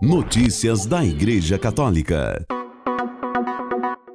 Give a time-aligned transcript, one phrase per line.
[0.00, 2.46] Notícias da Igreja Católica.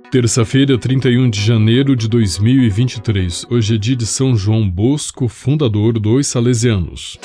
[0.09, 3.45] Terça-feira, 31 de janeiro de 2023.
[3.49, 7.19] Hoje é dia de São João Bosco, fundador dos Salesianos.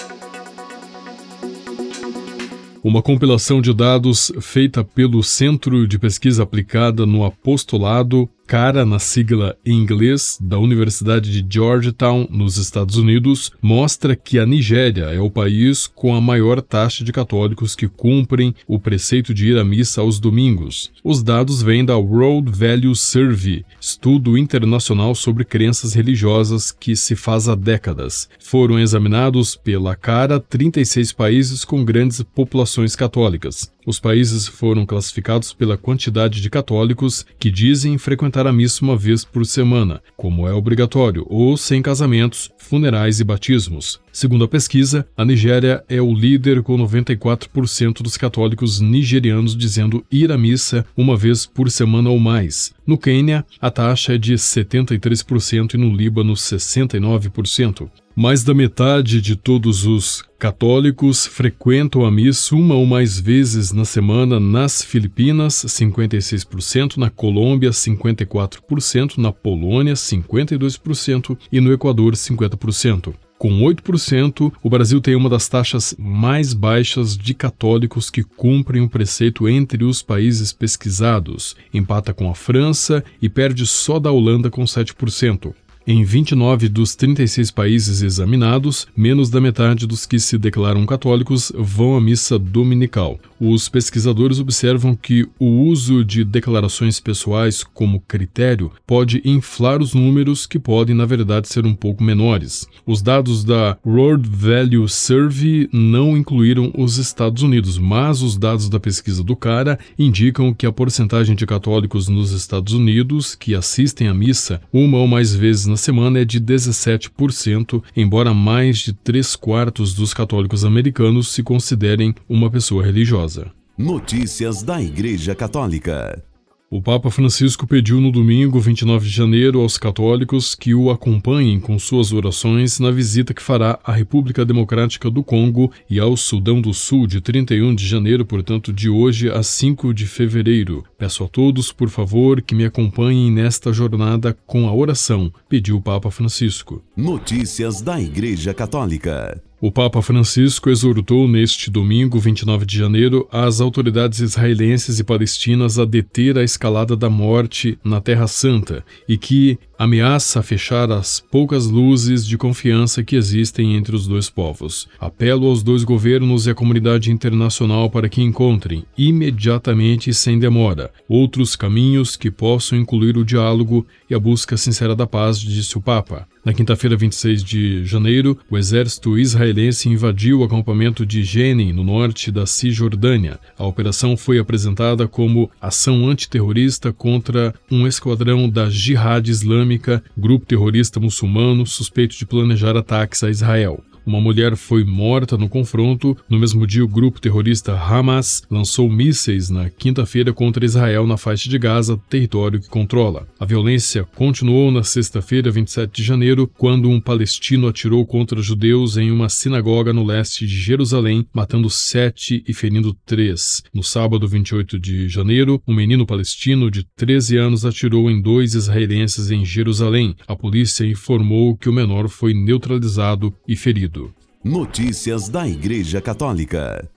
[2.83, 9.59] Uma compilação de dados feita pelo Centro de Pesquisa Aplicada no Apostolado cara na sigla
[9.63, 15.31] em inglês da Universidade de Georgetown, nos Estados Unidos, mostra que a Nigéria é o
[15.31, 20.01] país com a maior taxa de católicos que cumprem o preceito de ir à missa
[20.01, 20.91] aos domingos.
[21.05, 27.51] Os dados vêm da World Value Survey, estudo internacional sobre crenças religiosas que se faz
[27.51, 28.31] há décadas.
[28.41, 33.71] Foram examinados pela cara 36 países com grandes populações católicas.
[33.89, 39.25] Os países foram classificados pela quantidade de católicos que dizem frequentar a missa uma vez
[39.25, 44.01] por semana, como é obrigatório, ou sem casamentos, funerais e batismos.
[44.13, 50.33] Segundo a pesquisa, a Nigéria é o líder com 94% dos católicos nigerianos dizendo ir
[50.33, 52.73] à missa uma vez por semana ou mais.
[52.87, 57.89] No Quênia, a taxa é de 73% e no Líbano 69%.
[58.21, 63.85] Mais da metade de todos os católicos frequentam a missa uma ou mais vezes na
[63.85, 73.15] semana nas Filipinas, 56%, na Colômbia, 54%, na Polônia, 52% e no Equador, 50%.
[73.39, 78.89] Com 8%, o Brasil tem uma das taxas mais baixas de católicos que cumprem o
[78.89, 81.55] preceito entre os países pesquisados.
[81.73, 85.55] Empata com a França e perde só da Holanda com 7%.
[85.91, 91.97] Em 29 dos 36 países examinados, menos da metade dos que se declaram católicos vão
[91.97, 93.19] à missa dominical.
[93.41, 100.45] Os pesquisadores observam que o uso de declarações pessoais como critério pode inflar os números
[100.47, 102.67] que podem, na verdade, ser um pouco menores.
[102.85, 108.79] Os dados da World Value Survey não incluíram os Estados Unidos, mas os dados da
[108.79, 114.13] pesquisa do CARA indicam que a porcentagem de católicos nos Estados Unidos que assistem à
[114.13, 119.95] missa uma ou mais vezes na semana é de 17%, embora mais de três quartos
[119.95, 123.51] dos católicos americanos se considerem uma pessoa religiosa.
[123.79, 126.23] Notícias da Igreja Católica.
[126.71, 131.79] O Papa Francisco pediu no domingo 29 de janeiro aos católicos que o acompanhem com
[131.79, 136.75] suas orações na visita que fará à República Democrática do Congo e ao Sudão do
[136.75, 140.85] Sul de 31 de janeiro, portanto, de hoje a 5 de fevereiro.
[140.99, 145.83] Peço a todos, por favor, que me acompanhem nesta jornada com a oração, pediu o
[145.83, 146.83] Papa Francisco.
[146.95, 149.43] Notícias da Igreja Católica.
[149.61, 155.85] O Papa Francisco exortou neste domingo, 29 de janeiro, as autoridades israelenses e palestinas a
[155.85, 162.25] deter a escalada da morte na Terra Santa e que ameaça fechar as poucas luzes
[162.25, 164.89] de confiança que existem entre os dois povos.
[165.01, 170.93] Apelo aos dois governos e à comunidade internacional para que encontrem, imediatamente e sem demora,
[171.09, 175.81] outros caminhos que possam incluir o diálogo e a busca sincera da paz, disse o
[175.81, 176.29] Papa.
[176.45, 182.31] Na quinta-feira, 26 de janeiro, o exército israelense invadiu o acampamento de Jenin, no norte
[182.31, 183.39] da Cisjordânia.
[183.59, 191.01] A operação foi apresentada como ação antiterrorista contra um esquadrão da Jihad Islâmica grupo terrorista
[191.01, 193.83] muçulmano suspeito de planejar ataques a Israel.
[194.09, 196.17] Uma mulher foi morta no confronto.
[196.31, 201.47] No mesmo dia, o grupo terrorista Hamas lançou mísseis na quinta-feira contra Israel na faixa
[201.47, 203.29] de Gaza, território que controla.
[203.39, 209.11] A violência continuou na sexta-feira, 27 de janeiro, quando um palestino atirou contra judeus em
[209.11, 213.63] uma sinagoga no leste de Jerusalém, matando sete e ferindo três.
[213.75, 219.31] No sábado, 28 de janeiro, um menino palestino de 13 anos atirou em dois israelenses
[219.31, 220.17] em Jerusalém.
[220.27, 223.98] A polícia informou que o menor foi neutralizado e ferido.
[224.45, 226.89] Notícias da Igreja Católica.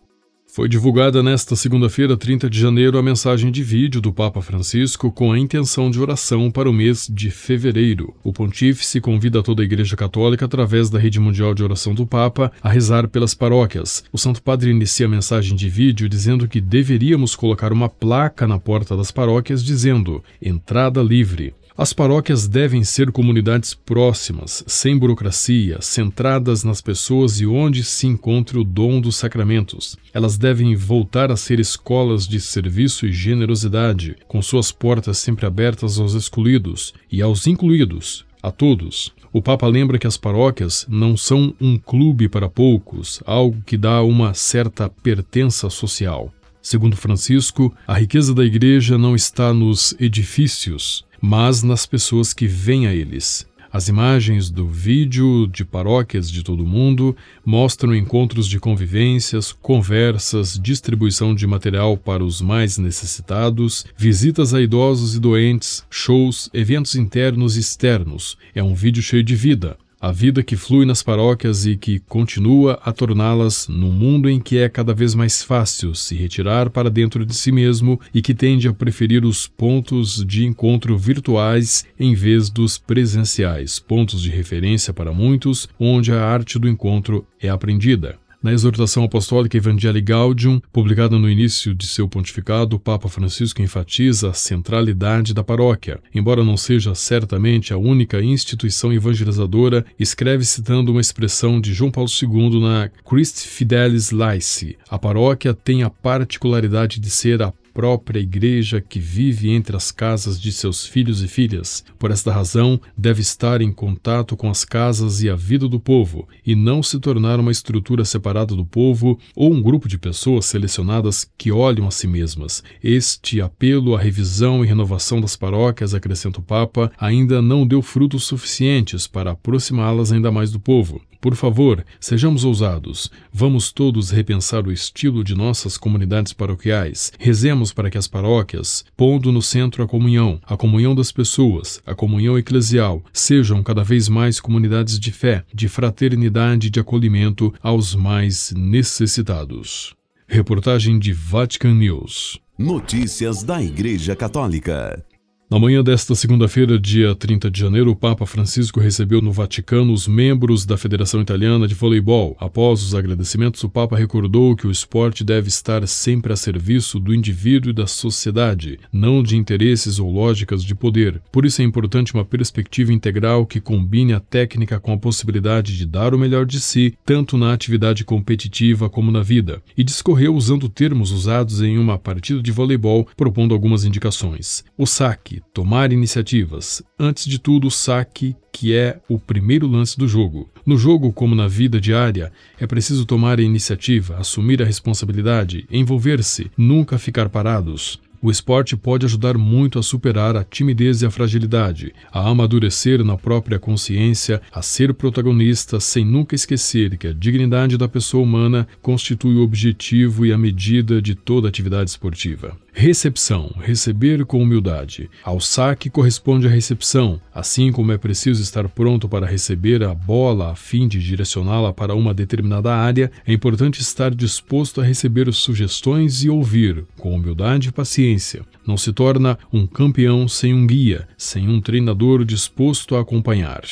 [0.53, 5.31] Foi divulgada nesta segunda-feira, 30 de janeiro, a mensagem de vídeo do Papa Francisco com
[5.31, 8.13] a intenção de oração para o mês de fevereiro.
[8.22, 12.51] O pontífice convida toda a Igreja Católica, através da Rede Mundial de Oração do Papa,
[12.61, 14.03] a rezar pelas paróquias.
[14.11, 18.59] O Santo Padre inicia a mensagem de vídeo dizendo que deveríamos colocar uma placa na
[18.59, 21.53] porta das paróquias dizendo: entrada livre.
[21.81, 28.59] As paróquias devem ser comunidades próximas, sem burocracia, centradas nas pessoas e onde se encontre
[28.59, 29.97] o dom dos sacramentos.
[30.13, 35.97] Elas devem voltar a ser escolas de serviço e generosidade, com suas portas sempre abertas
[35.97, 39.11] aos excluídos e aos incluídos, a todos.
[39.34, 44.03] O Papa lembra que as paróquias não são um clube para poucos, algo que dá
[44.03, 46.31] uma certa pertença social.
[46.61, 52.88] Segundo Francisco, a riqueza da igreja não está nos edifícios, mas nas pessoas que vêm
[52.88, 53.46] a eles.
[53.73, 57.16] As imagens do vídeo de paróquias de todo o mundo
[57.46, 65.16] mostram encontros de convivências, conversas, distribuição de material para os mais necessitados, visitas a idosos
[65.16, 68.38] e doentes, shows, eventos internos e externos.
[68.53, 72.79] É um vídeo cheio de vida a vida que flui nas paróquias e que continua
[72.83, 77.23] a torná-las num mundo em que é cada vez mais fácil se retirar para dentro
[77.23, 82.49] de si mesmo e que tende a preferir os pontos de encontro virtuais em vez
[82.49, 88.17] dos presenciais, pontos de referência para muitos, onde a arte do encontro é aprendida.
[88.41, 94.32] Na exortação apostólica Evangelii Gaudium, publicada no início de seu pontificado, o Papa Francisco enfatiza
[94.32, 95.99] a centralidade da paróquia.
[96.11, 102.09] Embora não seja certamente a única instituição evangelizadora, escreve citando uma expressão de João Paulo
[102.09, 104.76] II na Christ Fidelis Laici.
[104.90, 110.40] A paróquia tem a particularidade de ser a própria igreja que vive entre as casas
[110.40, 111.84] de seus filhos e filhas.
[111.97, 116.28] Por esta razão, deve estar em contato com as casas e a vida do povo,
[116.46, 121.29] e não se tornar uma estrutura separada do povo ou um grupo de pessoas selecionadas
[121.38, 122.64] que olham a si mesmas.
[122.84, 128.23] Este apelo à revisão e renovação das paróquias, acrescenta o Papa, ainda não deu frutos
[128.23, 131.02] suficientes para aproximá-las ainda mais do povo.
[131.22, 133.12] Por favor, sejamos ousados.
[133.32, 137.14] Vamos todos repensar o estilo de nossas comunidades paroquiais.
[137.20, 141.94] Rezemos para que as paróquias, pondo no centro a comunhão, a comunhão das pessoas, a
[141.94, 147.94] comunhão eclesial, sejam cada vez mais comunidades de fé, de fraternidade e de acolhimento aos
[147.94, 149.96] mais necessitados.
[150.28, 152.40] Reportagem de Vatican News.
[152.58, 155.06] Notícias da Igreja Católica.
[155.51, 160.07] Na manhã desta segunda-feira, dia 30 de janeiro, o Papa Francisco recebeu no Vaticano os
[160.07, 162.37] membros da Federação Italiana de Voleibol.
[162.39, 167.13] Após os agradecimentos, o Papa recordou que o esporte deve estar sempre a serviço do
[167.13, 171.21] indivíduo e da sociedade, não de interesses ou lógicas de poder.
[171.33, 175.85] Por isso é importante uma perspectiva integral que combine a técnica com a possibilidade de
[175.85, 179.61] dar o melhor de si, tanto na atividade competitiva como na vida.
[179.77, 184.63] E discorreu usando termos usados em uma partida de voleibol, propondo algumas indicações.
[184.77, 186.84] O saque, tomar iniciativas.
[186.99, 190.49] Antes de tudo, o saque, que é o primeiro lance do jogo.
[190.66, 196.52] No jogo, como na vida diária, é preciso tomar a iniciativa, assumir a responsabilidade, envolver-se,
[196.58, 197.99] nunca ficar parados.
[198.23, 203.17] O esporte pode ajudar muito a superar a timidez e a fragilidade, a amadurecer na
[203.17, 209.37] própria consciência, a ser protagonista sem nunca esquecer que a dignidade da pessoa humana constitui
[209.37, 212.55] o objetivo e a medida de toda atividade esportiva.
[212.73, 215.09] Recepção, receber com humildade.
[215.23, 220.52] Ao saque corresponde a recepção, assim como é preciso estar pronto para receber a bola
[220.52, 226.23] a fim de direcioná-la para uma determinada área, é importante estar disposto a receber sugestões
[226.23, 228.44] e ouvir, com humildade e paciência.
[228.66, 233.64] Não se torna um campeão sem um guia, sem um treinador disposto a acompanhar.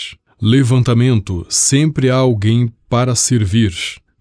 [0.41, 3.73] Levantamento: sempre há alguém para servir.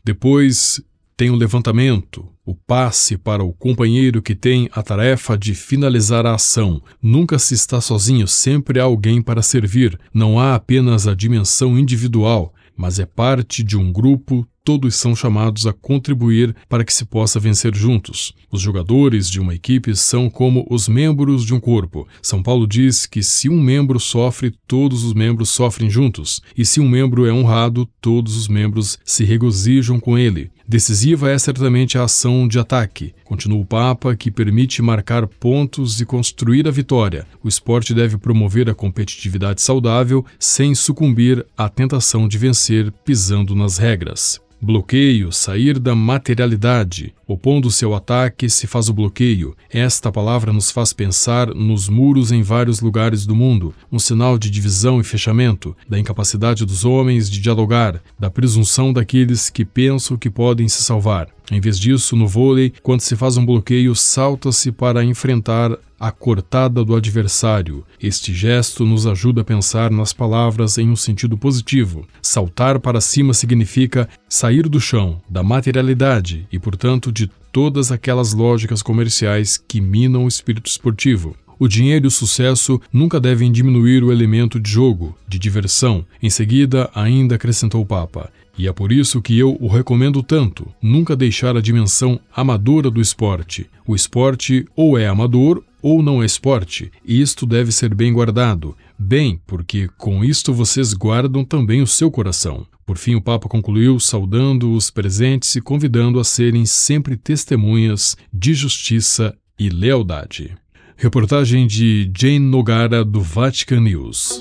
[0.05, 0.81] Depois
[1.17, 6.35] tem o levantamento, o passe para o companheiro que tem a tarefa de finalizar a
[6.35, 6.81] ação.
[7.03, 10.00] Nunca se está sozinho, sempre há alguém para servir.
[10.15, 15.67] Não há apenas a dimensão individual, mas é parte de um grupo todos são chamados
[15.67, 18.35] a contribuir para que se possa vencer juntos.
[18.51, 22.06] Os jogadores de uma equipe são como os membros de um corpo.
[22.21, 26.81] São Paulo diz que se um membro sofre, todos os membros sofrem juntos, e se
[26.81, 30.51] um membro é honrado, todos os membros se regozijam com ele.
[30.70, 36.05] Decisiva é certamente a ação de ataque, continua o Papa, que permite marcar pontos e
[36.05, 37.27] construir a vitória.
[37.43, 43.79] O esporte deve promover a competitividade saudável sem sucumbir à tentação de vencer pisando nas
[43.79, 44.43] regras.
[44.60, 47.15] Bloqueio, sair da materialidade.
[47.29, 49.56] Opondo-se ao ataque, se faz o bloqueio.
[49.70, 54.51] Esta palavra nos faz pensar nos muros em vários lugares do mundo, um sinal de
[54.51, 60.29] divisão e fechamento, da incapacidade dos homens de dialogar, da presunção daqueles que pensam que
[60.29, 61.29] podem se salvar.
[61.50, 66.84] Em vez disso, no vôlei, quando se faz um bloqueio, salta-se para enfrentar a cortada
[66.84, 67.84] do adversário.
[68.00, 72.06] Este gesto nos ajuda a pensar nas palavras em um sentido positivo.
[72.22, 78.82] Saltar para cima significa sair do chão, da materialidade e, portanto, de todas aquelas lógicas
[78.82, 81.36] comerciais que minam o espírito esportivo.
[81.58, 86.06] O dinheiro e o sucesso nunca devem diminuir o elemento de jogo, de diversão.
[86.22, 88.31] Em seguida, ainda acrescentou o Papa.
[88.58, 93.00] E é por isso que eu o recomendo tanto: nunca deixar a dimensão amadora do
[93.00, 93.70] esporte.
[93.86, 98.77] O esporte ou é amador ou não é esporte, isto deve ser bem guardado.
[98.98, 102.67] Bem, porque com isto vocês guardam também o seu coração.
[102.84, 108.55] Por fim, o Papa concluiu saudando os presentes e convidando a serem sempre testemunhas de
[108.55, 110.56] justiça e lealdade.
[110.96, 114.41] Reportagem de Jane Nogara do Vatican News.